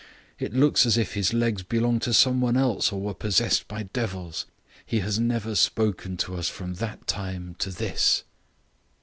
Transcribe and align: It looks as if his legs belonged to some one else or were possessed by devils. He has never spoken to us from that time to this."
It 0.39 0.51
looks 0.51 0.87
as 0.87 0.97
if 0.97 1.13
his 1.13 1.31
legs 1.31 1.61
belonged 1.61 2.01
to 2.01 2.13
some 2.15 2.41
one 2.41 2.57
else 2.57 2.91
or 2.91 2.99
were 2.99 3.13
possessed 3.13 3.67
by 3.67 3.83
devils. 3.83 4.47
He 4.83 5.01
has 5.01 5.19
never 5.19 5.53
spoken 5.53 6.17
to 6.25 6.37
us 6.37 6.49
from 6.49 6.73
that 6.81 7.05
time 7.05 7.55
to 7.59 7.69
this." 7.69 8.23